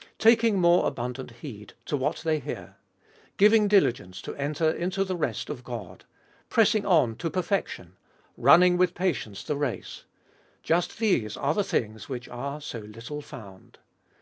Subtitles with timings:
[0.18, 2.76] "Taking more abundant heed to what they hear";
[3.38, 6.04] "giving diligence to enter into the rest of God
[6.50, 7.96] ";"pressing on to perfection
[8.50, 10.04] ";"running with patience the race
[10.62, 13.78] "—just these are the things which are so little found.